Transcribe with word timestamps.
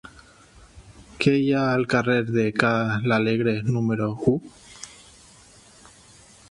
Què 1.25 1.33
hi 1.41 1.51
ha 1.57 1.65
al 1.73 1.85
carrer 1.91 2.15
de 2.31 2.47
Ca 2.63 2.73
l'Alegre 3.11 3.55
número 3.77 4.09
u? 4.33 4.35